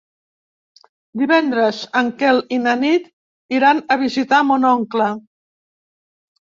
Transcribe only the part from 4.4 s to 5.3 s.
mon oncle.